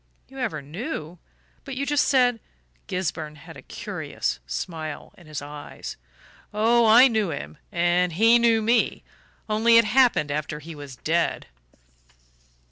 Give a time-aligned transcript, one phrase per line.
[0.29, 1.19] "You ever knew?
[1.63, 2.39] But you just said"
[2.87, 5.95] Gisburn had a curious smile in his eyes.
[6.51, 9.03] "Oh, I knew him, and he knew me
[9.47, 11.45] only it happened after he was dead."